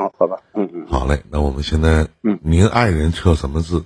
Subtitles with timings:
[0.00, 3.84] 啊，好吧，嗯嗯，好嘞，那我们现在，嗯，您爱人测什么字？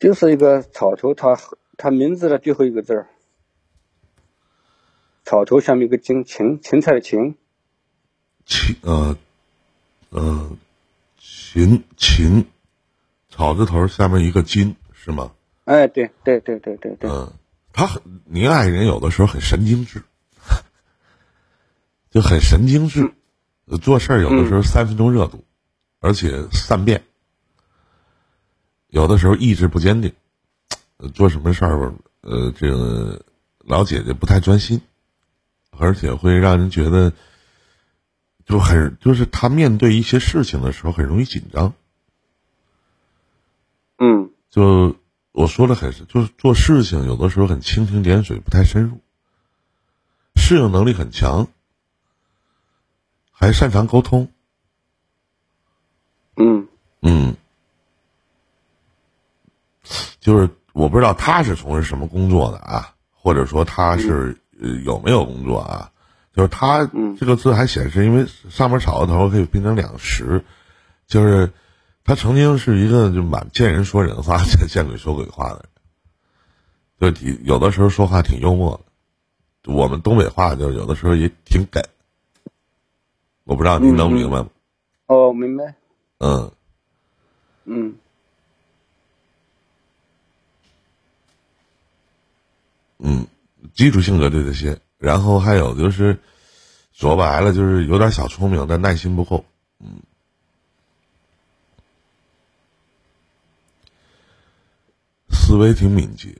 [0.00, 1.38] 就是一个草头，他
[1.76, 3.06] 他名字的最后一个字儿，
[5.24, 7.36] 草头下面一个金芹芹菜的芹，
[8.44, 9.16] 芹呃
[10.10, 10.50] 呃
[11.18, 12.44] 芹芹，
[13.30, 15.30] 草字头下面一个金是吗？
[15.64, 17.32] 哎，对对对对对对，嗯，
[17.72, 20.02] 他很，您爱人有的时候很神经质，
[22.10, 23.12] 就很神经质，
[23.76, 25.44] 做事儿有的时候三分钟热度，
[26.00, 27.04] 而且善变，
[28.88, 30.12] 有的时候意志不坚定，
[31.12, 31.92] 做什么事儿，
[32.22, 33.22] 呃，这个
[33.58, 34.80] 老姐姐不太专心，
[35.70, 37.12] 而且会让人觉得
[38.46, 41.74] 就很，就是她面对一些事情的时候很容易紧张，
[43.98, 44.96] 嗯就。
[45.30, 48.98] 我说的很是，就是做事情有的时候很蜻蜓点水，不太深入，
[50.34, 51.46] 适应能力很强，
[53.38, 54.28] 还擅长沟通。
[56.36, 56.66] 嗯
[57.00, 57.36] 嗯，
[60.18, 65.92] 就是我不知道他是从事什么工作的啊，或者说他是呃有没有工作啊？
[66.34, 66.84] 就是他
[67.18, 70.44] 这个字还显示，因为上面草字头可以变成两十，
[71.06, 71.52] 就是。
[72.04, 75.66] 他曾经是一个就满见人说人话，见见鬼说鬼话的
[76.98, 78.80] 人，就挺有的时候说话挺幽默
[79.62, 79.74] 的。
[79.74, 81.82] 我们东北话就有的时候也挺梗，
[83.48, 84.50] 我不知道您能明白吗？
[85.06, 85.74] 哦，明白。
[86.18, 86.52] 嗯
[87.64, 87.94] 嗯
[92.98, 93.26] 嗯，
[93.72, 96.18] 基础性格就这些，然后还有就是
[96.92, 99.42] 说白了就是有点小聪明，但耐心不够。
[99.80, 99.98] 嗯。
[105.30, 106.36] 思维挺敏捷，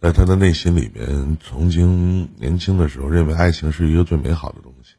[0.00, 4.94] 在他的内心里面，曾经年轻的时候认为爱情是一个最美好的东西。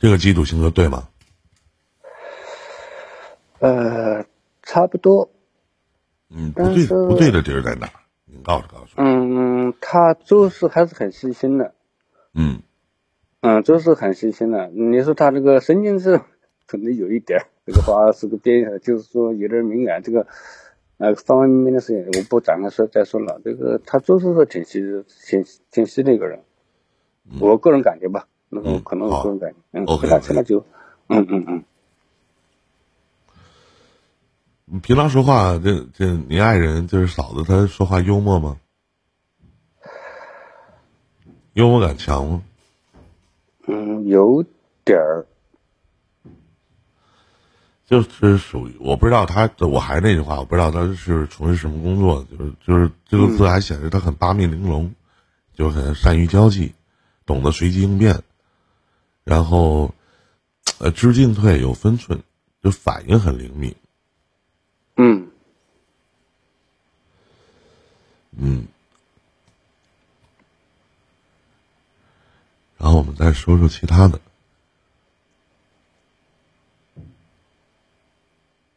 [0.00, 1.08] 这个基础性格对吗？
[3.58, 4.24] 呃，
[4.62, 5.30] 差不多。
[6.30, 7.86] 嗯，不对，不对的地儿在哪？
[8.24, 8.94] 你告诉告诉。
[8.96, 11.74] 嗯，他做事还是很细心的。
[12.32, 12.62] 嗯。
[13.42, 14.68] 嗯，做事很细心的。
[14.68, 16.20] 你说他这个神经质？
[16.66, 20.02] 可能有一点，这个话是个边，就是说有点敏感。
[20.02, 20.26] 这个，
[20.96, 23.38] 呃，方方面面的事情我不展开说再说了。
[23.44, 24.80] 这个他做事是挺细、
[25.26, 26.40] 挺挺细的一个人，
[27.40, 30.66] 我个人感觉吧，那个可能我个人感觉，嗯，就，
[31.06, 31.64] 嗯嗯嗯。
[34.64, 38.58] 你平常说话，这这，你爱人就是嫂子，她说话幽默吗？
[41.54, 42.42] 幽默感强吗？
[43.66, 44.44] 嗯，有
[44.84, 45.26] 点儿。
[47.86, 52.24] 就是属于我不知道他，我还是那句话，我不知道他是从事什么工作。
[52.30, 54.94] 就是就是这个字还显示他很八面玲珑，
[55.54, 56.72] 就很善于交际，
[57.26, 58.22] 懂得随机应变，
[59.30, 59.94] 然后
[60.80, 62.20] 呃知进退有分寸，
[62.64, 63.72] 就反应很灵敏。
[64.96, 65.30] 嗯
[68.32, 68.66] 嗯，
[72.76, 74.20] 然后我们再说说其他的。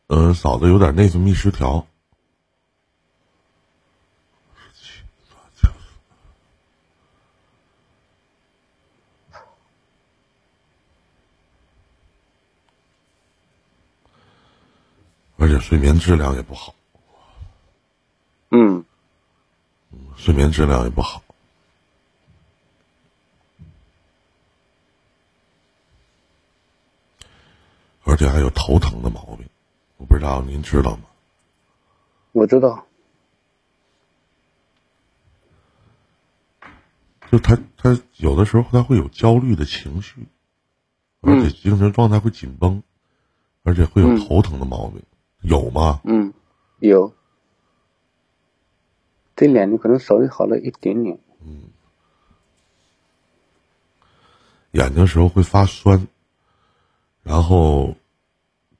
[0.05, 1.87] 嗯，嫂子有点内分泌失调，
[15.43, 16.73] 而且睡眠质量也不好。
[18.49, 18.85] 嗯，
[20.15, 21.21] 睡眠质量也不好，
[28.05, 29.45] 而且还有头疼的毛病。
[29.97, 31.03] 我不知道您知道吗？
[32.31, 32.85] 我知道。
[37.29, 40.25] 就他，他有的时候他会有焦虑的情绪，
[41.19, 42.81] 而且精神状态会紧绷，
[43.63, 45.03] 而且会有头疼的毛病，
[45.43, 46.01] 有吗？
[46.03, 46.33] 嗯，
[46.79, 47.13] 有。
[49.35, 51.17] 这两年可能稍微好了一点点。
[51.45, 51.63] 嗯。
[54.71, 56.07] 眼睛时候会发酸，
[57.21, 57.95] 然后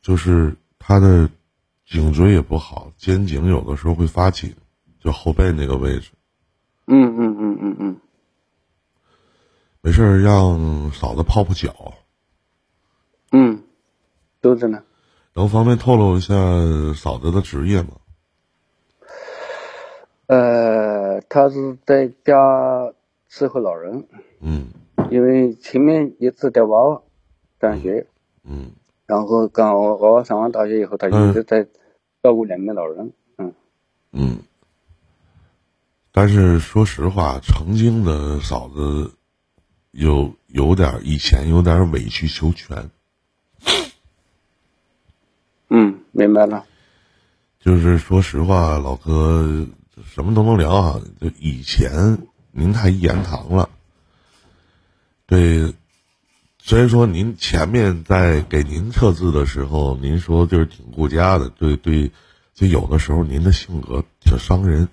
[0.01, 0.56] 就是。
[0.86, 1.30] 他的
[1.86, 4.54] 颈椎也不好，肩颈有的时候会发紧，
[5.00, 6.12] 就后背那个位置。
[6.88, 7.98] 嗯嗯嗯嗯嗯。
[9.80, 11.94] 没事让嫂子泡泡脚。
[13.31, 13.63] 嗯，
[14.42, 14.83] 都着呢。
[15.35, 16.35] 能方便透露一下
[16.95, 17.89] 嫂子的职业吗？
[20.27, 22.94] 呃，他是在家
[23.30, 24.07] 伺候老人。
[24.39, 24.68] 嗯。
[25.09, 27.01] 因为前面一次带娃娃
[27.59, 28.06] 上学。
[28.44, 28.71] 嗯。
[29.06, 31.68] 然后刚娃娃上完大学以后，他一直在
[32.21, 33.12] 照顾两名老人。
[33.38, 33.53] 嗯，
[34.12, 34.38] 嗯，
[36.12, 39.12] 但是说实话，曾经的嫂子
[39.91, 42.89] 有有点以前有点委曲求全。
[45.69, 46.65] 嗯，明白了。
[47.59, 49.67] 就是说实话，老哥
[50.05, 51.01] 什么都能聊啊。
[51.19, 53.69] 就以前您太一言堂了。
[55.25, 55.73] 对，
[56.59, 61.49] 所以说您前面在给您测字的时候，您说就是挺顾家的。
[61.49, 62.09] 对对，
[62.53, 64.87] 就有的时候您的性格挺伤人。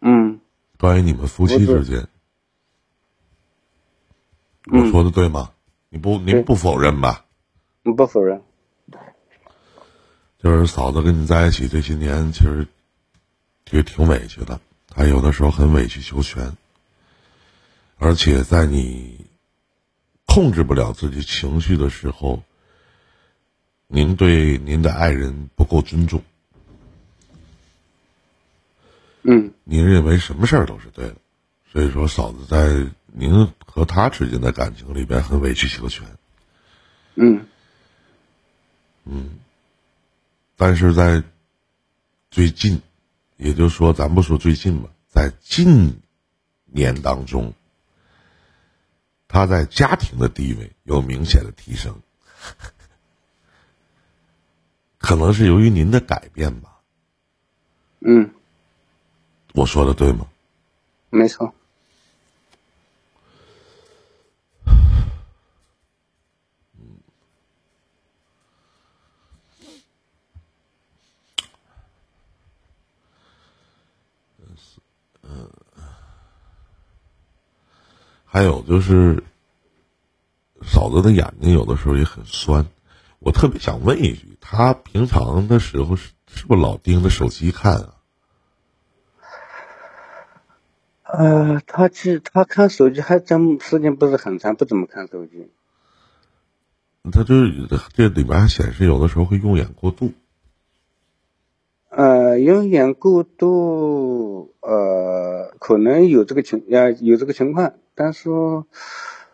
[0.00, 0.38] 嗯。
[0.78, 2.06] 关于你们夫妻之间，
[4.70, 5.52] 我说的对吗？
[5.88, 7.24] 你不，您不否认吧？
[7.82, 8.42] 不否认。
[10.46, 12.68] 就是嫂子跟你在一起这些年，其实
[13.72, 14.60] 也挺委屈的。
[14.86, 16.56] 她有的时候很委曲求全，
[17.98, 19.26] 而且在你
[20.24, 22.44] 控制不了自己情绪的时候，
[23.88, 26.22] 您对您的爱人不够尊重。
[29.24, 31.16] 嗯，您认为什么事儿都是对的，
[31.72, 36.06] 所以说嫂子在您和他之间的感情里边很委曲求全。
[37.16, 37.44] 嗯，
[39.06, 39.40] 嗯。
[40.56, 41.22] 但是在
[42.30, 42.80] 最近，
[43.36, 46.00] 也就是说，咱不说最近吧，在近
[46.64, 47.52] 年当中，
[49.28, 52.00] 他在家庭的地位有明显的提升，
[54.98, 56.80] 可能是由于您的改变吧。
[58.00, 58.30] 嗯，
[59.52, 60.26] 我说的对吗？
[61.10, 61.54] 没错。
[78.36, 79.22] 还有就是，
[80.60, 82.66] 嫂子的眼睛有的时候也很酸，
[83.18, 87.94] 我特别想问一句，她平常的时候是是不是老盯着手机看啊？
[91.04, 95.50] 呃，他其实他看手机还真时间不是很长，不怎么看手机。
[97.10, 100.12] 他就是这里面还显示有的时候会用眼过度。
[101.88, 107.72] 呃，用眼过度，呃，可能有这个情，呃，有这个情况。
[107.96, 108.30] 但是，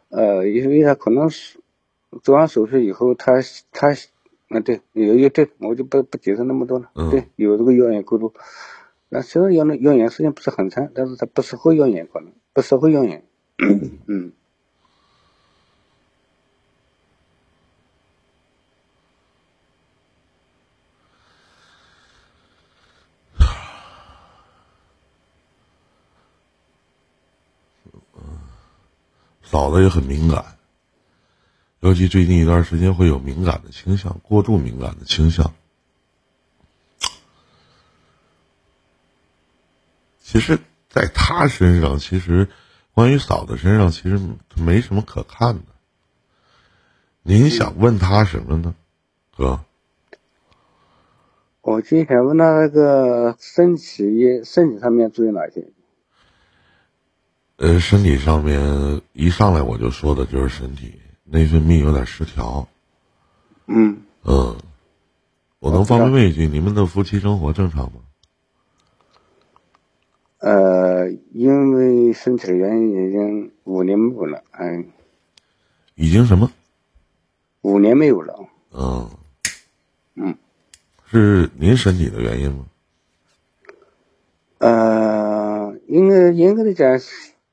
[0.09, 1.59] 呃，因为他可能是
[2.23, 3.35] 做完手术以后，他
[3.73, 3.88] 他，
[4.49, 6.91] 啊对，有有对，我就不不解释那么多了。
[7.11, 8.32] 对，有这个用眼过度，
[9.09, 13.25] 那虽然用用眼时间不是很长，但是他不适合用眼，可能不适合用眼。
[14.06, 14.32] 嗯。
[29.52, 30.56] 嫂子也很敏感，
[31.81, 35.52] 尤其最近一段时间会有敏感的倾向，过度敏感的倾向。
[40.22, 40.58] 其实，
[40.88, 42.49] 在他身上，其实
[42.94, 44.19] 关于嫂子身上，其实
[44.56, 45.64] 没什么可看的。
[47.22, 48.75] 您想问他什么呢，
[49.37, 49.60] 哥？
[51.60, 55.69] 我今天问他那个身体，身体上面注意哪些？
[57.62, 62.67] 呃，身体上面一上来我就说的就是身体内分泌有点失调。
[63.69, 64.56] 嗯嗯，
[65.61, 68.00] 我能方便问一句，你们的夫妻生活正常吗？
[70.38, 74.42] 呃，因为身体的原因，已经五年没有了。
[74.59, 74.88] 嗯，
[75.95, 76.50] 已经什么？
[77.61, 78.45] 五年没有了。
[78.73, 79.09] 嗯
[80.16, 80.37] 嗯，
[81.09, 82.66] 是您身体的原因吗？
[84.59, 86.99] 呃，应该严格的讲。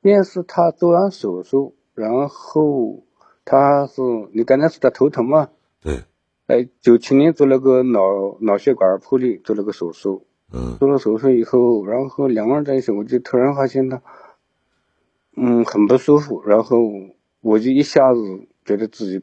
[0.02, 3.04] 先是他做完手术，然后
[3.44, 4.02] 他是
[4.34, 5.50] 你刚才说他头疼嘛？
[5.82, 6.04] 对。
[6.48, 10.26] 哎，九七年做了个脑脑血管破裂，做了个手术。
[10.54, 10.78] 嗯。
[10.80, 14.02] 做了手术以后，然后两个人在一起，我就突然发现他，
[15.36, 16.42] 嗯，很不舒服。
[16.46, 16.80] 然后
[17.42, 18.22] 我就一下子
[18.64, 19.22] 觉得自己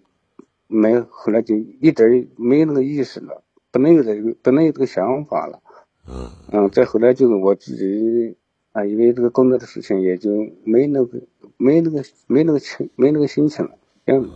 [0.66, 3.42] 没，后来就一点没那个意识了，
[3.72, 5.60] 不能有这个，不能有这个想法了。
[6.06, 6.30] 嗯。
[6.52, 8.36] 嗯，再后来就是我自己。
[8.76, 11.22] 啊，因为这个工作的事情，也就没那个、
[11.56, 13.70] 没那个、没那个情、没那个心情了。
[14.04, 14.30] 嗯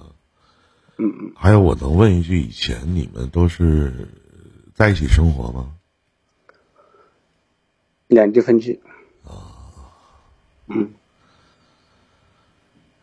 [0.97, 1.33] 嗯。
[1.37, 4.09] 还有，我能问一句，以前你们都是
[4.75, 5.75] 在一起生活吗？
[8.07, 8.81] 两地分居。
[9.27, 9.45] 啊。
[10.69, 10.91] 嗯。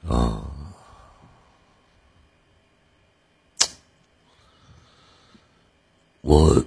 [0.08, 0.41] 啊。
[6.22, 6.65] 我。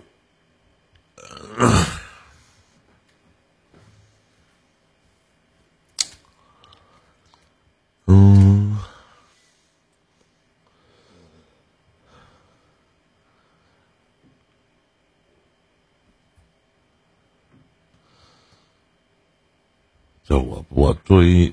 [20.23, 21.53] 这我我作为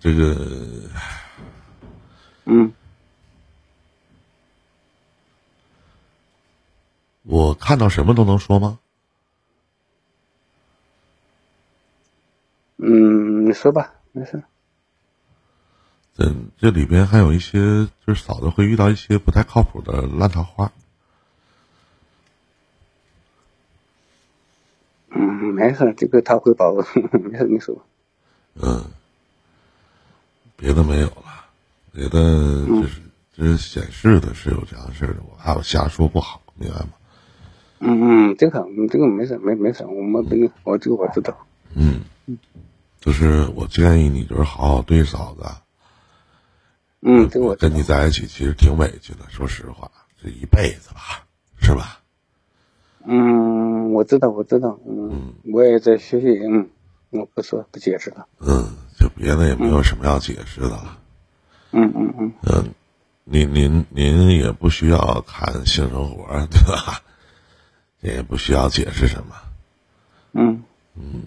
[0.00, 0.46] 这个，
[2.44, 2.72] 嗯，
[7.24, 8.78] 我看到什么都能说吗？
[12.76, 14.40] 嗯，你说吧，没事。
[16.18, 17.58] 嗯，这里边还有一些，
[18.06, 20.70] 就是嫂子会遇到一些不太靠谱的烂桃花。
[25.10, 25.18] 嗯，
[25.54, 26.72] 没事，这个他会保，
[27.10, 27.84] 没事，你说。
[28.54, 28.84] 嗯，
[30.56, 31.44] 别的没有了，
[31.92, 33.00] 别的就是
[33.34, 36.88] 这显示的是有这样事儿的，我怕我瞎说不好，明白吗？
[37.80, 41.36] 嗯嗯，这个这个没事，没没事，我们不，我这个我知道。
[41.74, 42.02] 嗯，
[43.00, 45.44] 就是我建议你就是好好对嫂子。
[47.00, 49.90] 嗯，这我跟你在一起其实挺委屈的，说实话，
[50.22, 51.26] 这一辈子吧，
[51.60, 51.98] 是吧？
[53.04, 56.68] 嗯，我知道，我知道，嗯，我也在学习，嗯，
[57.12, 58.26] 我不说不解释了。
[58.40, 60.98] 嗯，就别的也没有什么要解释的了。
[61.70, 62.32] 嗯嗯嗯。
[62.42, 62.74] 嗯，
[63.24, 67.00] 您您您也不需要看性生活，对吧？
[68.00, 69.36] 也不需要解释什么。
[70.32, 70.64] 嗯
[70.96, 71.22] 嗯。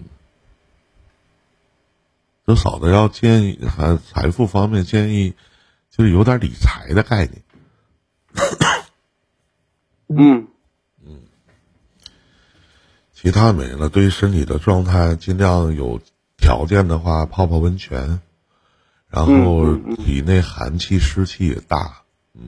[2.46, 5.34] 这嫂子要建议，还财富方面建议。
[5.88, 7.42] 就是有点理财的概念，
[10.08, 10.48] 嗯嗯，
[13.26, 13.88] 其他没了。
[13.88, 16.00] 对于身体的状态，尽量有
[16.36, 18.20] 条件的话泡泡温泉，
[19.08, 22.02] 然后体内寒气湿气也大，
[22.34, 22.42] 嗯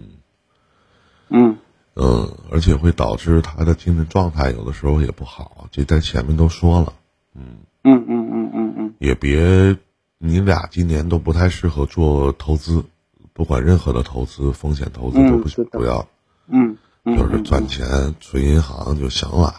[1.31, 1.59] 嗯
[1.97, 5.67] 嗯，而且会导致他的精神状态有的时候也不好。
[5.73, 6.93] 这在前面都说了，
[7.35, 9.77] 嗯嗯嗯嗯嗯嗯，也别
[10.19, 12.85] 你俩今年都不太适合做投资。
[13.33, 16.07] 不管任何的投资，风险投资都不不要，
[16.47, 19.53] 嗯，就是赚钱存银行就行了，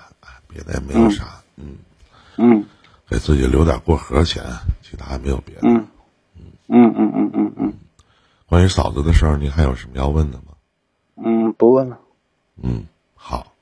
[0.50, 1.78] 别的也没有啥，嗯，
[2.38, 2.66] 嗯，
[3.08, 4.44] 给自己留点过河钱，
[4.82, 5.88] 其他没有别的，嗯，
[6.68, 7.74] 嗯嗯嗯嗯嗯，
[8.48, 10.54] 关于嫂子的事儿，您还有什么要问的吗？
[11.24, 11.98] 嗯，不问了。
[12.62, 13.54] 嗯，好，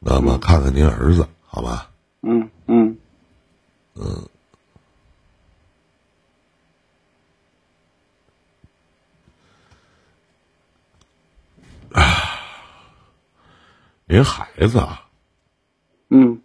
[0.00, 1.88] 那么看看您儿子，好吧？
[2.22, 2.98] 嗯嗯
[3.94, 4.28] 嗯。
[11.92, 12.02] 啊，
[14.04, 15.07] 您孩子啊，
[16.10, 16.40] 嗯，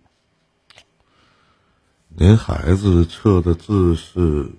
[2.10, 4.52] 您孩子测的字是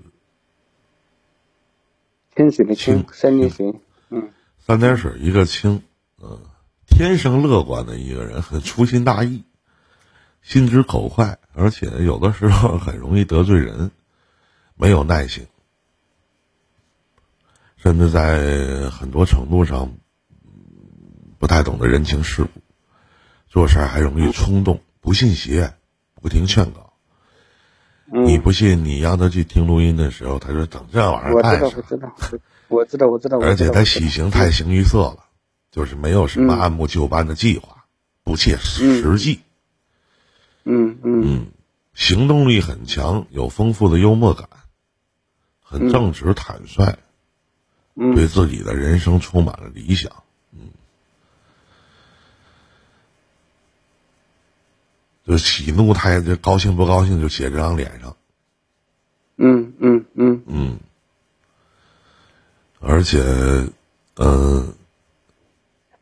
[2.34, 3.74] 清水的清，三点水，
[4.08, 5.82] 嗯，三点水一个清，
[6.22, 6.40] 嗯，
[6.86, 9.44] 天生乐观的一个人，很粗心大意，
[10.40, 13.90] 心直口快，而且有的时候很容易得罪人，
[14.74, 15.46] 没有耐心，
[17.76, 19.94] 甚至在很多程度上。
[21.36, 22.48] 不太懂得人情世故，
[23.48, 25.74] 做事还容易冲动，不信邪，
[26.22, 26.94] 不听劝告。
[28.06, 32.08] 你不信，你让他去听录音的时候，他说：“等这玩意儿干啥？”我知道，
[32.68, 33.50] 我知道，我知道，我知道。
[33.50, 35.26] 而且他喜形太形于色了，
[35.70, 37.84] 就是没有什么按部就班的计划，
[38.22, 39.40] 不切实际。
[40.64, 41.48] 嗯嗯，
[41.92, 44.48] 行动力很强，有丰富的幽默感，
[45.60, 46.96] 很正直坦率，
[48.14, 50.10] 对自己的人生充满了理想。
[55.26, 58.14] 就喜怒，他也就高兴不高兴就写这张脸上。
[59.36, 60.78] 嗯嗯嗯嗯。
[62.78, 63.22] 而且，
[64.16, 64.74] 嗯，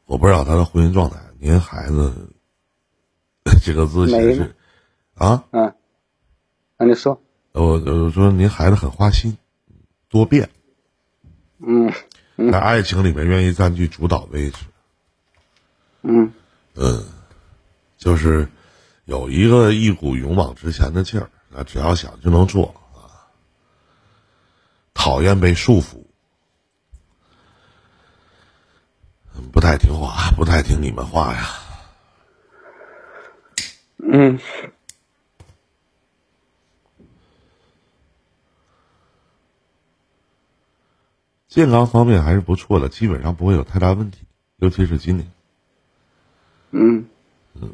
[0.06, 1.20] 我不知道他的婚姻状态。
[1.38, 2.12] 您孩子
[3.62, 4.56] 这个字写是
[5.14, 5.44] 啊？
[5.52, 5.72] 嗯。
[6.76, 7.22] 那你说。
[7.52, 9.38] 我我说您孩子很花心，
[10.08, 10.50] 多变。
[11.58, 11.92] 嗯。
[12.50, 14.64] 在爱情里面愿意占据主导位置。
[16.02, 16.32] 嗯。
[16.74, 17.04] 嗯，
[17.96, 18.48] 就是。
[19.04, 23.26] 有一个一股勇往直前的劲儿，啊，只要想就能做啊。
[24.94, 26.04] 讨厌被束缚，
[29.52, 31.48] 不太听话，不太听你们话呀。
[33.98, 34.38] 嗯。
[41.48, 44.24] 健康方面还是不错的，基本上不会有太大问题，
[44.56, 45.30] 尤其是今年。
[46.70, 47.04] 嗯。
[47.54, 47.70] 嗯。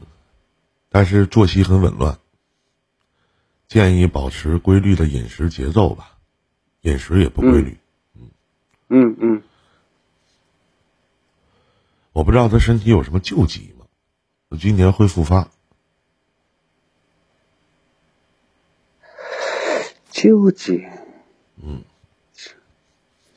[0.91, 2.19] 但是作息很紊乱，
[3.69, 6.17] 建议保持规律的饮食节奏吧，
[6.81, 7.77] 饮食也不规律，
[8.15, 8.31] 嗯，
[8.89, 9.43] 嗯嗯，
[12.13, 13.87] 我不知道他身体有什么旧疾吗？
[14.59, 15.51] 今年会复发？
[20.11, 20.87] 旧疾？
[21.63, 21.85] 嗯，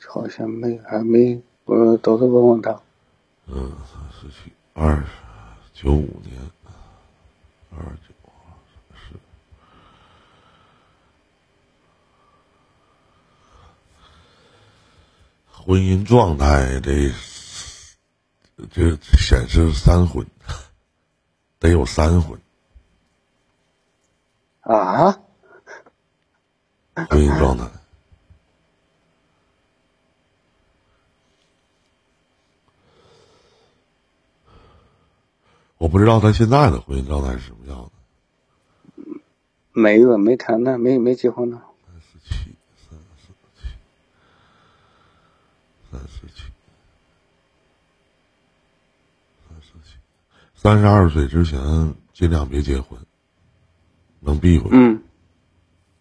[0.08, 2.80] 好像没，还没，我到时候问问他。
[3.46, 3.72] 嗯，
[4.72, 5.04] 二
[5.74, 6.40] 九五年。
[7.76, 8.14] 二九
[8.94, 9.18] 是
[15.50, 17.12] 婚姻状态得
[18.70, 20.26] 这显示三婚
[21.58, 22.38] 得有三婚
[24.60, 25.12] 啊
[26.94, 27.81] 婚姻状态
[35.82, 37.90] 我不知道他现在的婚姻状态是什么样的。
[39.72, 41.60] 没有，没谈呢，没没结婚呢。
[41.84, 42.54] 三十七，
[42.88, 43.66] 三十七，
[45.90, 46.44] 三十七，
[49.48, 49.96] 三十七，
[50.54, 51.58] 三十二岁之前
[52.12, 52.96] 尽量别结婚，
[54.20, 54.70] 能避讳。
[54.70, 55.02] 嗯。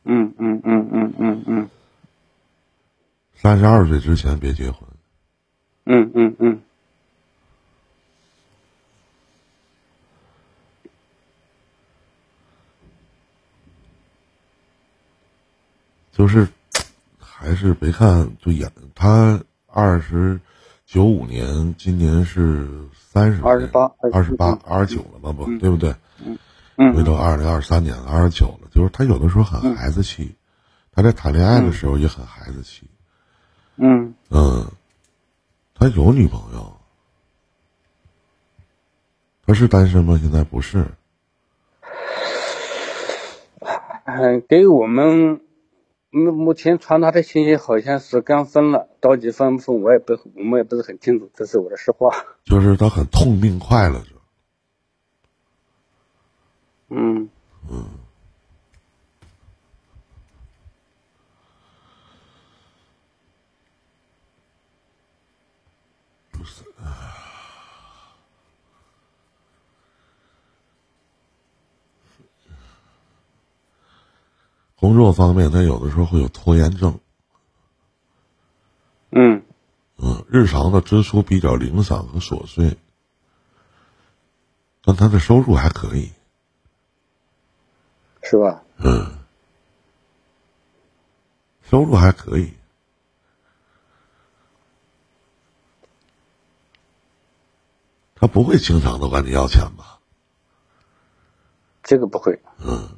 [0.04, 1.70] 嗯嗯嗯嗯嗯嗯，
[3.34, 4.88] 三十二岁之前别结婚。
[5.86, 6.62] 嗯嗯嗯，
[16.12, 16.48] 就是
[17.20, 20.40] 还是别看就演他二十
[20.86, 25.96] 九五年，今年是三十二十八二十八二十九了嘛不对不对？
[26.78, 26.94] 嗯。
[26.96, 30.36] 回到二零二三年了，二十九了，就是他有的时候很孩子气，
[30.92, 32.88] 他在谈恋爱的时候也很孩子气。
[33.76, 34.72] 嗯嗯，
[35.76, 36.78] 他有女朋友，
[39.46, 40.20] 他是单身吗？
[40.22, 40.86] 现在不是。
[44.06, 45.40] 嗯，给我们
[46.14, 52.10] 目目前传达的信息好像是刚分了，到底分不分我也不我们也不是很清楚，这是我的实话。
[52.44, 54.08] 就是他很痛并快乐着。
[56.90, 57.30] 嗯
[57.70, 57.86] 嗯，
[66.32, 66.66] 不是
[74.82, 77.00] 工作方面，他有的时候会有拖延症。
[79.12, 79.44] 嗯
[79.98, 82.80] 嗯，日常的支出比较零散和琐碎，
[84.84, 86.12] 但他的收入还可以。
[88.24, 88.64] 是吧？
[88.78, 89.20] 嗯，
[91.62, 92.52] 收入还可以。
[98.16, 100.00] 他不会经常的管你要钱吧？
[101.84, 102.42] 这个不会。
[102.66, 102.98] 嗯。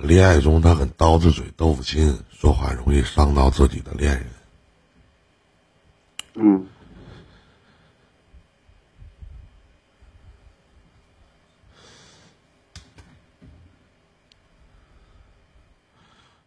[0.00, 4.26] 恋爱中，他很刀子嘴豆腐心，说话容易伤到自己的恋人。
[6.34, 6.66] 嗯，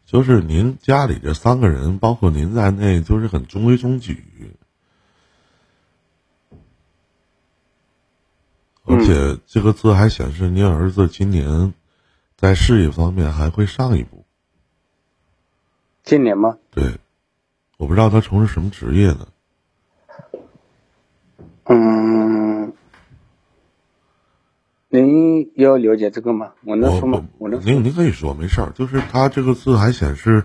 [0.06, 4.56] 就是您家里这三个人，包括您在内，就是很中规中矩，
[8.86, 11.74] 而且这个字还显示您儿子今年。
[12.42, 14.26] 在事业方面还会上一步。
[16.02, 16.58] 今年吗？
[16.72, 16.98] 对，
[17.78, 19.28] 我不知道他从事什么职业呢。
[21.66, 22.74] 嗯，
[24.90, 26.54] 您要了解这个吗？
[26.64, 27.24] 我能说吗？
[27.38, 27.64] 我能。
[27.64, 28.72] 您您可以说，没事儿。
[28.72, 30.44] 就是他这个字还显示，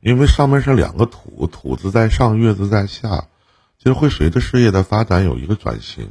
[0.00, 3.28] 因为上面是两个土，土字在上，月字在下，
[3.76, 6.08] 就会随着事业的发展有一个转型，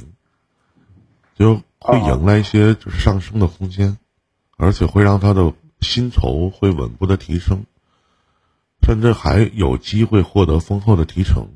[1.34, 3.98] 就会迎来一些就是上升的空间。
[4.58, 7.64] 而且会让他的薪酬会稳步的提升，
[8.82, 11.48] 甚至还有机会获得丰厚的提成。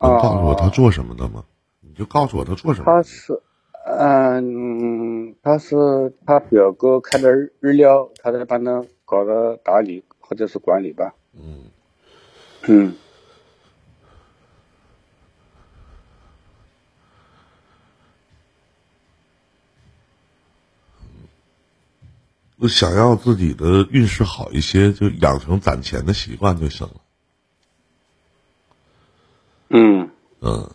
[0.00, 1.44] 能告诉我他做什么的吗？
[1.80, 2.86] 你就告诉我他做什么。
[2.86, 3.40] 他是，
[3.86, 11.14] 嗯，他是他表哥开的日料，他在帮他搞的打理或者是管理吧。
[11.34, 11.66] 嗯，
[12.66, 12.94] 嗯。
[22.68, 26.94] 想要自己的运势好一些，就养成攒钱的习惯就行了。
[29.68, 30.70] 嗯嗯，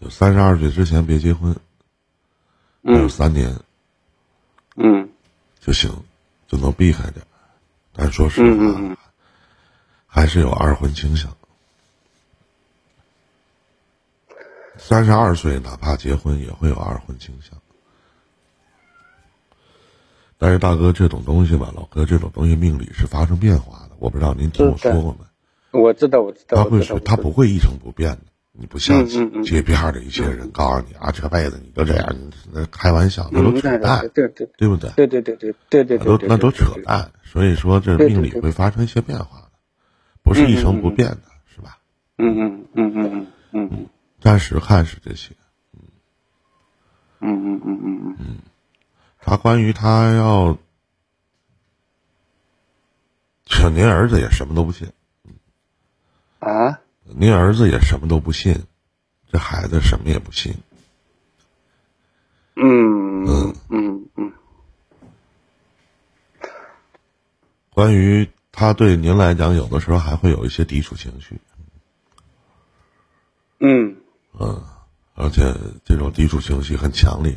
[0.00, 1.54] 就三十二岁之前别结婚，
[2.82, 3.60] 还有三年，
[4.76, 5.10] 嗯，
[5.60, 6.04] 就行，
[6.48, 7.24] 就能避开点。
[7.92, 8.96] 但说实话，
[10.06, 11.36] 还是有二婚倾向。
[14.76, 17.56] 三十二岁哪怕结婚，也会有二婚倾向。
[20.38, 23.96] 但是大哥，这种东西吧，老哥，这种东西命理是发生变化的。
[23.98, 25.80] 我不知道您听我说过没？
[25.80, 26.62] 我知道，我知道。
[26.62, 28.20] 他会说，他不会一成不变的。
[28.56, 29.04] 你不像
[29.42, 32.16] 街边的一些人告诉你啊，这辈子你就这样，
[32.52, 34.90] 那开玩笑，那都扯淡，对对，对不对？
[34.90, 37.10] 对对对对对对，那都那都扯淡。
[37.24, 39.50] 所以说，这命理会发生一些变化的，
[40.22, 41.78] 不是一成不变的，是吧？
[42.18, 43.86] 嗯嗯嗯嗯嗯嗯，
[44.20, 45.32] 暂时看是这些。
[45.72, 45.80] 嗯
[47.20, 48.38] 嗯嗯嗯嗯嗯，
[49.24, 50.58] 他关于他要，
[53.46, 54.92] 这您儿子也什么都不信。
[56.40, 56.78] 啊？
[57.04, 58.66] 您儿子也什么都不信，
[59.32, 60.54] 这孩子什么也不信。
[62.56, 64.32] 嗯嗯嗯嗯。
[67.70, 71.40] 关于他对您来讲，有的时候还会有一些抵触情绪。
[73.60, 73.96] 嗯
[74.38, 74.62] 嗯，
[75.14, 77.34] 而且这种抵触情绪很强烈。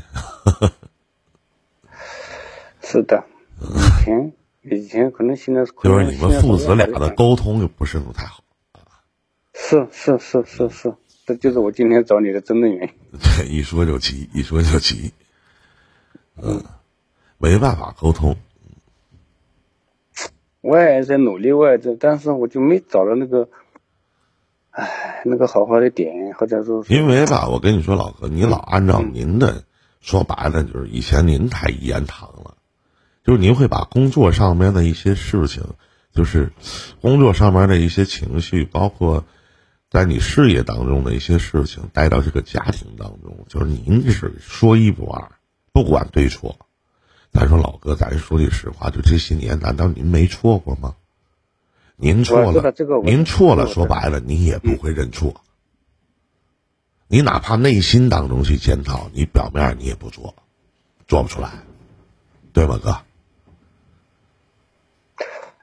[2.89, 3.21] 是的，
[3.59, 8.41] 以前以前可能现在就是你们父子俩的沟通又不是不太好。
[9.53, 10.93] 是是是是是，
[11.25, 13.19] 这就是我今天找你的真正原因。
[13.19, 15.11] 对，一说就急，一说就急。
[16.41, 16.63] 嗯，
[17.37, 18.37] 没办法沟通。
[20.61, 23.49] 我也在努力，我也在，但是我就没找到那个，
[24.69, 26.85] 哎，那个好好的点，或者说。
[26.87, 29.65] 因为吧，我跟你说，老哥，你老按照您的，
[29.99, 32.56] 说白了就是以前您太一言堂了，
[33.27, 35.63] 就是您会把工作上面的一些事情，
[36.13, 36.51] 就是
[37.01, 39.23] 工作上面的一些情绪，包括。
[39.89, 45.31] 在你事业当中的一些事情带到这个家庭当中，就是您是说一不二，
[45.71, 46.59] 不管对错。
[47.31, 50.95] 咱说老哥，咱说句实话，就这些年，难道您没错过吗？
[51.95, 52.73] 您错了，
[53.05, 55.41] 您错了，说白了，你也不会认错。
[57.07, 60.35] 你哪怕内心当中去检讨，你表面你也不做，
[61.07, 61.63] 做不出来，
[62.51, 62.97] 对吗，哥？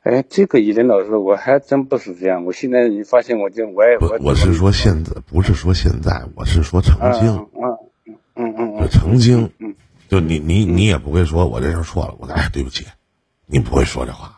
[0.05, 2.45] 哎，这个以林老师，我还真不是这样。
[2.45, 7.79] 我现在你发现，我就我也我我是说现在，不是说现在，我是说曾经，嗯
[8.35, 9.51] 嗯嗯嗯，曾经，
[10.09, 12.85] 就你你你也不会说我这事错了，我说哎对不起，
[13.47, 14.37] 你不会说这话，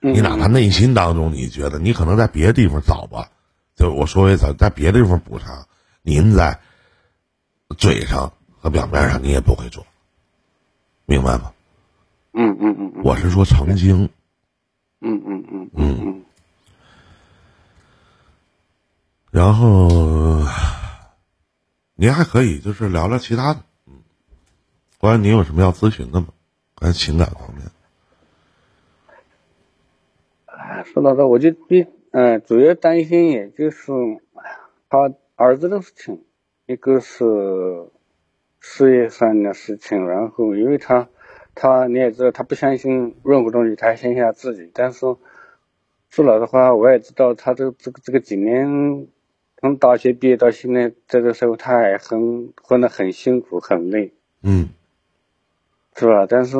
[0.00, 3.28] 你哪怕内心当中你觉得你可能在别的地方找吧，
[3.76, 5.66] 就我说一次，在别的地方补偿，
[6.00, 6.58] 您在
[7.76, 9.84] 嘴上和表面上你也不会做，
[11.04, 11.52] 明白吗？
[12.32, 14.08] 嗯嗯嗯，我是说曾经。
[15.08, 16.24] 嗯嗯嗯嗯嗯，
[19.30, 20.42] 然后
[21.94, 24.02] 您还可以就是聊聊其他的，嗯，
[24.98, 26.26] 关于您有什么要咨询的吗？
[26.74, 27.70] 关于情感方面。
[30.46, 33.92] 哎，说到这，我就比嗯，主要担心也就是，
[34.88, 36.24] 他儿子的事情，
[36.66, 37.24] 一个是
[38.58, 41.08] 事业上的事情，然后因为他。
[41.56, 44.70] 他你也知道，他不相信任何东西，他还相信他自己。
[44.74, 45.18] 但是说
[46.24, 49.08] 老实话，我也知道他这这个这个几年
[49.58, 54.68] 从大学毕业到现在这个时候，他还很混得很辛苦很累，嗯，
[55.96, 56.26] 是吧？
[56.28, 56.58] 但是，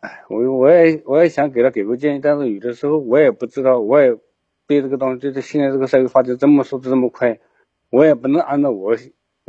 [0.00, 4.18] 哎，我我也我也想给他给个建议，但是有的时候我也不知道，我也
[4.66, 7.38] 对这个东西，对这现在这个社会发展这么速度这么快，
[7.88, 8.96] 我也不能按照我。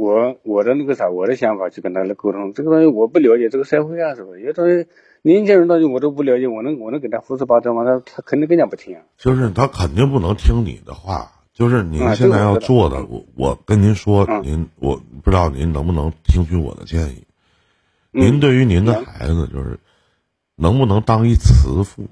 [0.03, 4.41] 我我的那个啥，我的想法去跟他来沟通，这个东西我不了解这个社会啊，是不是？
[4.41, 4.87] 有东西
[5.21, 7.85] 年轻人东西我都不了解，我能我能给他胡说八道吗？
[7.85, 8.95] 他他肯定更加不听。
[8.97, 11.31] 啊就是他肯定不能听你的话。
[11.53, 17.23] 就是您现在要做的，我我跟您说，您我不知道您能不能听取我的建议。
[18.09, 19.79] 您对于您的孩子，就是
[20.55, 22.07] 能不能当一慈父？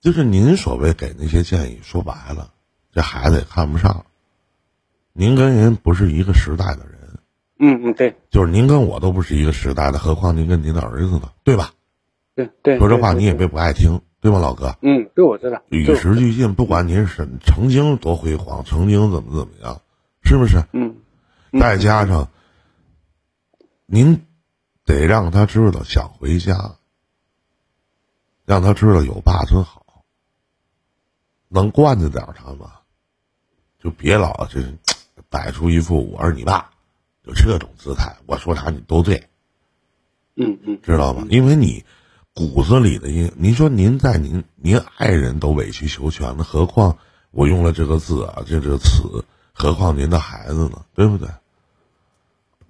[0.00, 2.52] 就是您所谓给那些建议，说白了，
[2.92, 4.04] 这孩子也看不上。
[5.12, 7.18] 您跟人不是一个时代的人，
[7.58, 11.72] 嗯嗯，对，就是您跟我都不是一个时代的，何况您跟您的儿子呢，对吧？
[12.34, 14.74] 对对，说这话你也别不爱听，对吧，老哥？
[14.80, 15.60] 嗯，对，我知道。
[15.68, 19.80] 与时俱进，不管您是曾经多辉煌，曾经怎么怎么样，
[20.22, 20.62] 是不是？
[20.72, 20.96] 嗯。
[21.60, 22.30] 再加上，
[23.84, 24.24] 您
[24.86, 26.76] 得让他知道想回家，
[28.46, 30.04] 让他知道有爸真好，
[31.48, 32.72] 能惯着点他吗？
[33.78, 34.62] 就别老这。
[35.32, 36.70] 摆出一副我是你爸，
[37.24, 39.16] 就这种姿态，我说啥你都对。
[40.36, 41.26] 嗯嗯，知道吗？
[41.30, 41.82] 因为你
[42.34, 46.98] 骨子里的，因您说您在您您爱人都委曲求全了，何况
[47.30, 50.84] 我用了这个字啊，这个词，何况您的孩子呢？
[50.94, 51.26] 对不对？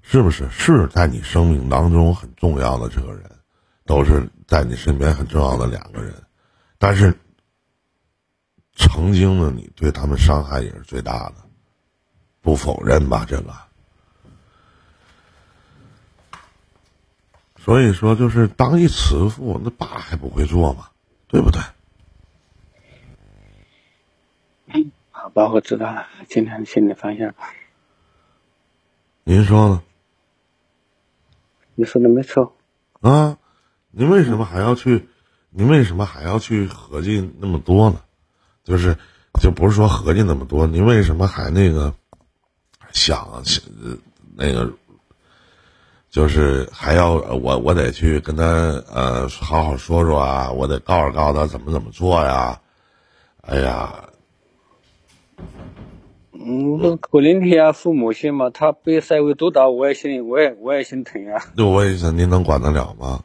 [0.01, 0.48] 是不是？
[0.51, 3.29] 是在你生命当中很重要的这个人，
[3.87, 6.14] 都是在你身边很重要的两个人，
[6.79, 7.12] 但是
[8.77, 11.35] 曾经的你对他们伤害也是最大的。
[12.42, 13.55] 不否认吧，这个。
[17.57, 20.88] 所以说，就是当一慈父，那爸还不会做吗？
[21.28, 21.62] 对不对？
[25.11, 27.33] 好吧，我知道了，今天心里放下。
[29.22, 29.83] 您说呢？
[31.76, 32.57] 你说的没错。
[33.00, 33.38] 啊，
[33.92, 35.09] 您为什么还要去？
[35.50, 38.02] 您为什么还要去合计那么多呢？
[38.64, 38.98] 就是，
[39.40, 41.94] 就不是说合计那么多，您为什么还那个
[42.92, 43.42] 想
[44.37, 44.72] 那个？
[46.11, 48.44] 就是还要我我得去跟他
[48.92, 52.61] 呃好好说说啊，我得告诉告诉他怎么怎么做呀。
[53.40, 54.11] 哎呀，
[56.33, 61.42] 嗯，可怜天啊，父母心嘛，他被社会毒打，我也心里我也我也心疼啊。
[61.57, 63.24] 对，我也想，您能管得了吗？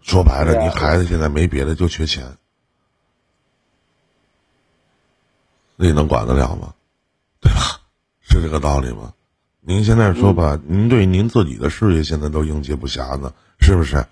[0.00, 2.24] 说白了，你孩子现在没别的，就缺钱，
[5.76, 6.74] 你能管得了吗？
[8.34, 9.12] 是这个道理吗？
[9.60, 14.04] 您现在说吧，您对您自己的事业现在都应接不暇呢，是不是？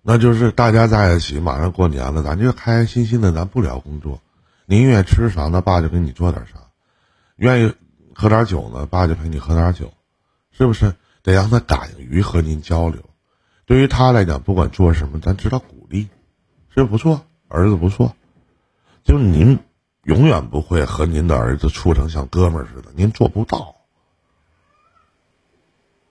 [0.00, 4.22] 那就是大家在一起，马上过年了，咱就开开心心的，咱不聊工作。
[4.64, 6.70] 您愿意吃啥，那爸就给你做点啥；
[7.36, 7.74] 愿意
[8.14, 9.92] 喝点酒呢，爸就陪你喝点酒，
[10.52, 10.94] 是不是？
[11.22, 13.02] 得让他敢于和您交流。
[13.66, 16.08] 对于他来讲，不管做什么，咱知道鼓励，
[16.74, 18.16] 是不错，儿子不错。
[19.04, 19.58] 就是您。
[20.04, 23.76] 永远不会和您的儿子处成像哥们儿似的，您做不到，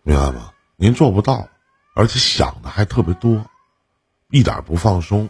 [0.04, 0.54] 明白吗？
[0.78, 1.50] 您做不到，
[1.94, 3.46] 而且想的还特别多，
[4.30, 5.30] 一点不放松。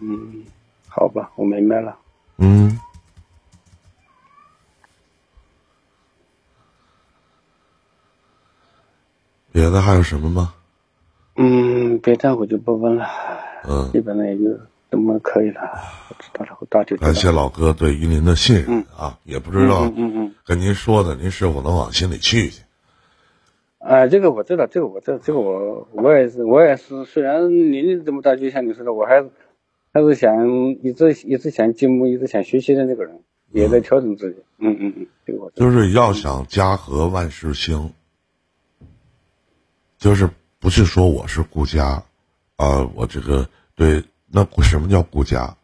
[0.00, 0.44] 嗯，
[0.88, 1.96] 好吧，我明白了。
[2.38, 2.80] 嗯，
[9.52, 10.54] 别的还有什么吗？
[11.36, 13.06] 嗯，别的我就不问了。
[13.64, 14.58] 嗯，基本上也就。
[14.90, 15.60] 怎么可以了？
[16.08, 16.96] 我知道了，我大舅。
[16.96, 22.62] 感谢老哥对于您的信任啊，也不知道嗯嗯跟您说的，您是否能往心里去去？
[23.78, 27.04] 哎，这个我知道，这个我知道，这个我我也是，我也是。
[27.04, 29.30] 虽然年龄这么大，就像你说的，我还是
[29.94, 30.48] 还是想
[30.82, 33.20] 一直一直想进步，一直想学习的那个人，
[33.52, 34.42] 也在调整自己。
[34.58, 37.92] 嗯嗯嗯，这个我就是要想家和万事兴，
[39.98, 42.02] 就是不是说我是顾家
[42.56, 44.02] 啊，我这个对。
[44.32, 45.56] 那什么叫顾家？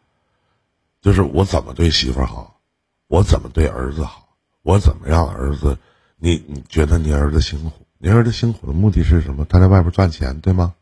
[1.01, 2.59] 就是我怎么对媳妇好，
[3.07, 4.27] 我怎么对儿子好，
[4.61, 5.77] 我怎么让儿子，
[6.17, 7.71] 你你觉得你儿子辛苦？
[7.97, 9.45] 你儿子辛苦的目的是什么？
[9.45, 10.73] 他在外边赚钱，对吗？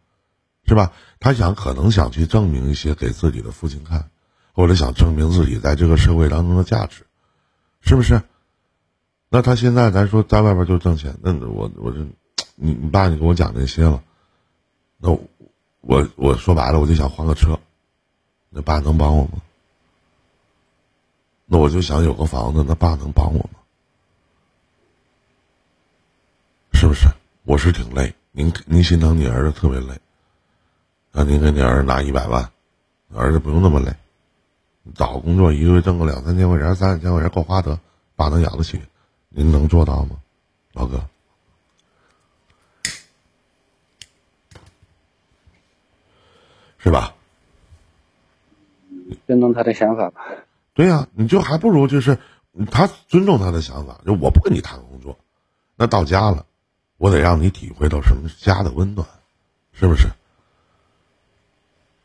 [0.67, 0.93] 是吧？
[1.19, 4.09] 他想可能想去证明一些给自己的父亲看，
[4.53, 7.05] 或者想证明自己在这个社会当中的价值，
[7.81, 8.23] 是不是？
[9.29, 11.99] 那他现在咱说在外边就挣钱，那我我这，
[12.55, 14.01] 你你爸你跟我讲这些了，
[14.97, 15.11] 那
[15.81, 17.59] 我我说白了我就想换个车。
[18.57, 19.41] 那爸能帮我吗？
[21.45, 23.59] 那我就想有个房子，那爸能帮我吗？
[26.71, 27.05] 是不是？
[27.43, 29.99] 我是挺累，您您心疼你儿子特别累，
[31.11, 32.49] 那您给你儿子拿一百万，
[33.13, 33.93] 儿子不用那么累，
[34.95, 37.77] 找个工作一个月挣个两三千块钱、三四千块钱够花得，
[38.15, 38.81] 爸能养得起，
[39.27, 40.15] 您能做到吗，
[40.71, 41.05] 老哥？
[46.77, 47.13] 是吧？
[49.27, 50.21] 尊重他的想法吧。
[50.73, 52.17] 对呀，你就还不如就是
[52.71, 53.99] 他尊重他的想法。
[54.05, 55.17] 就我不跟你谈工作，
[55.75, 56.45] 那到家了，
[56.97, 59.07] 我得让你体会到什么家的温暖，
[59.73, 60.07] 是不是？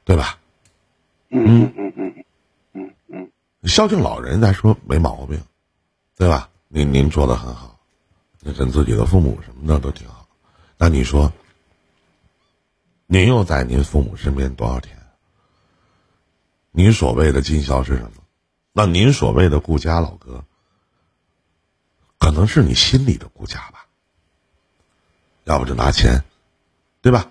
[0.04, 0.38] 对吧？
[1.28, 2.24] 嗯嗯嗯
[2.72, 3.30] 嗯嗯。
[3.64, 5.40] 孝敬老人来说没毛病，
[6.16, 6.48] 对吧？
[6.68, 7.78] 您您做的很好，
[8.40, 10.26] 你跟自己的父母什么的都挺好。
[10.78, 11.32] 那你说，
[13.06, 14.96] 您又在您父母身边多少天？
[16.72, 18.11] 您所谓的尽孝是什么？
[18.72, 20.44] 那您所谓的顾家，老哥，
[22.18, 23.87] 可能是你心里的顾家吧？
[25.44, 26.22] 要不就拿钱，
[27.02, 27.30] 对吧？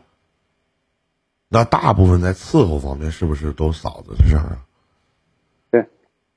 [1.47, 4.65] 那大部分在伺候方面，是不是都嫂子的事儿啊？
[5.71, 5.87] 对。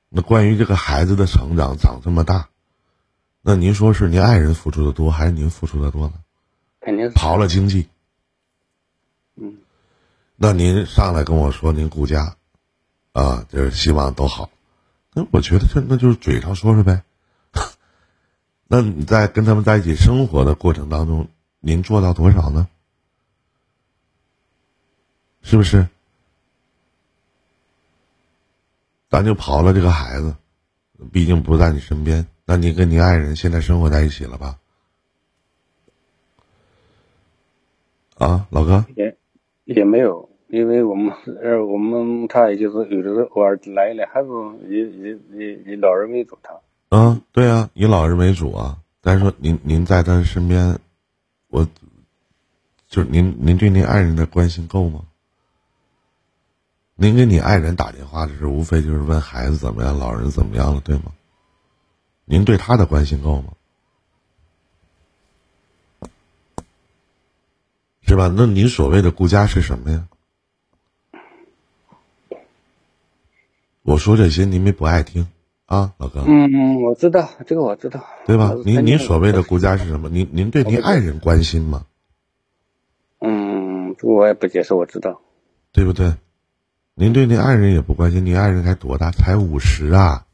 [0.07, 2.47] 那关于这个孩子的成长，长这么大，
[3.41, 6.13] 那您说是您爱人付出的多，还是您付出的多呢？
[6.79, 7.13] 肯定是。
[7.13, 7.89] 刨了经济。
[9.35, 9.57] 嗯。
[10.37, 12.37] 那您上来跟我说您顾家。
[13.13, 14.49] 啊，就是希望都好，
[15.13, 17.03] 那我觉得这那就是嘴上说说呗。
[18.67, 21.27] 那你在跟他们在一起生活的过程当中，
[21.59, 22.67] 您做到多少呢？
[25.43, 25.87] 是不是？
[29.09, 30.35] 咱就刨了这个孩子，
[31.11, 34.57] 毕竟不在你身边，那你跟你爱人现在生活在一起了吧？
[38.15, 39.15] 啊，老哥，也
[39.65, 40.32] 也没有。
[40.53, 41.11] 因为我们
[41.41, 44.27] 呃，我们他也就是有的时候偶尔来一来，还是
[44.69, 46.37] 以以以以老人为主。
[46.43, 46.53] 他
[46.89, 48.77] 嗯，对啊，以老人为主啊。
[49.01, 50.77] 但是说您您在他身边，
[51.47, 51.67] 我
[52.87, 55.01] 就是您您对您爱人的关心够吗？
[56.93, 61.05] 您给你爱人打电话的时候，无非就是问孩子怎么样，老人怎么样了，对吗？
[62.25, 63.53] 您对他的关心够吗？
[68.03, 68.31] 是吧？
[68.37, 70.07] 那您所谓的顾家是什么呀？
[73.83, 75.27] 我说这些您没不爱听
[75.65, 76.23] 啊，老哥。
[76.25, 78.53] 嗯嗯，我知道这个我知道，对吧？
[78.65, 80.09] 您您所谓的顾家是什么？
[80.09, 81.85] 您您对您爱人关心吗？
[83.19, 85.21] 嗯，我也不解释，我知道，
[85.71, 86.15] 对不对？
[86.95, 89.11] 您对您爱人也不关心，您爱人才多大？
[89.11, 90.25] 才五十啊！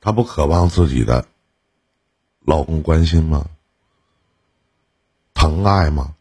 [0.00, 1.26] 她不渴望自己的
[2.40, 3.46] 老公关心吗？
[5.34, 6.14] 疼爱吗？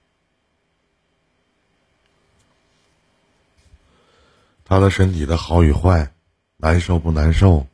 [4.71, 6.13] 他的身体的好与坏，
[6.55, 7.67] 难受不难受？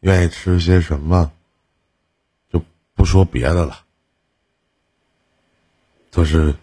[0.00, 1.32] 愿意吃些什么？
[2.50, 2.62] 就
[2.94, 3.82] 不说别的了。
[6.10, 6.54] 就是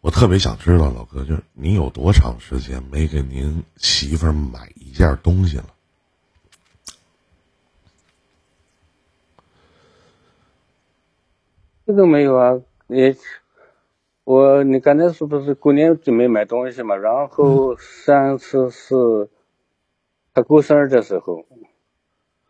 [0.00, 5.74] 我特别想知道，老哥，就是你有多长时间没给您媳妇儿买一件东西了？
[11.84, 13.14] 这个没有啊，你
[14.28, 16.94] 我你刚才说不是过年准备买东西嘛？
[16.96, 19.30] 然后上次是
[20.34, 21.46] 他过生日的时候，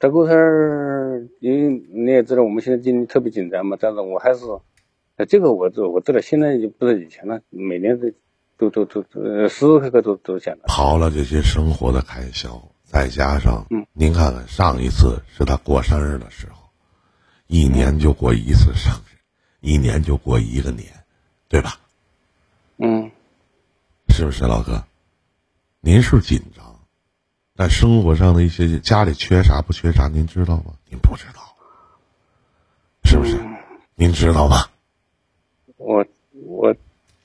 [0.01, 4.41] 他过生日，因为你也知道我们现在经济特别紧张嘛，但是我还是，
[5.29, 7.97] 这个我知我知道，现在就不是以前了，每年
[8.57, 10.63] 都都都都时时刻刻都都想着。
[10.67, 16.71] 刨了这些生活的开销，再加上，嗯，您看看上一次是他过生日的时候，
[17.47, 19.15] 一年就过一次生日。
[19.61, 20.87] 一年就过一个年，
[21.49, 21.79] 对吧？
[22.77, 23.11] 嗯，
[24.11, 24.85] 是不是老哥？
[25.81, 26.79] 您是紧张，
[27.57, 30.75] 但生活上的一些家里缺啥不缺啥，您知道吗？
[30.89, 31.57] 您不知道，
[33.05, 33.41] 是不是？
[33.95, 34.69] 您知道吗？
[35.77, 36.75] 我我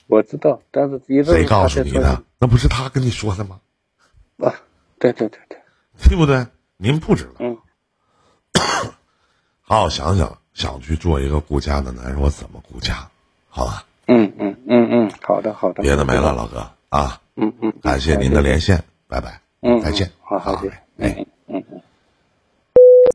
[0.06, 2.22] 我知道，但是谁告诉你的？
[2.38, 3.60] 那不是他跟你说的吗？
[4.38, 4.52] 啊，
[4.98, 5.58] 对对对对，
[6.08, 6.46] 对不对？
[6.76, 7.32] 您不知道。
[7.40, 7.58] 嗯，
[9.60, 10.38] 好好想想。
[10.54, 13.10] 想去做一个顾家的男人，我怎么顾家？
[13.48, 13.84] 好吧。
[14.06, 15.82] 嗯嗯嗯嗯，好的好的。
[15.82, 17.20] 别的没了，老哥啊。
[17.36, 19.40] 嗯嗯，感谢您的连线，拜拜。
[19.62, 20.10] 嗯，再见。
[20.22, 20.56] 好好
[20.98, 21.26] 谢。